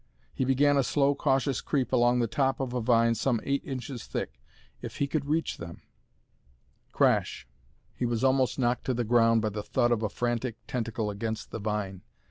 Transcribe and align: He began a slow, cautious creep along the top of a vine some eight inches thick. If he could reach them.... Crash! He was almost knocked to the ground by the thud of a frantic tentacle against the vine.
He 0.33 0.45
began 0.45 0.77
a 0.77 0.83
slow, 0.83 1.13
cautious 1.13 1.61
creep 1.61 1.91
along 1.93 2.17
the 2.21 2.25
top 2.27 2.59
of 2.59 2.73
a 2.73 2.81
vine 2.81 3.13
some 3.13 3.39
eight 3.43 3.61
inches 3.63 4.05
thick. 4.07 4.41
If 4.81 4.97
he 4.97 5.05
could 5.05 5.25
reach 5.27 5.57
them.... 5.57 5.83
Crash! 6.91 7.47
He 7.93 8.07
was 8.07 8.23
almost 8.23 8.57
knocked 8.57 8.85
to 8.85 8.95
the 8.95 9.03
ground 9.03 9.43
by 9.43 9.49
the 9.49 9.61
thud 9.61 9.91
of 9.91 10.01
a 10.01 10.09
frantic 10.09 10.55
tentacle 10.65 11.11
against 11.11 11.51
the 11.51 11.59
vine. 11.59 12.01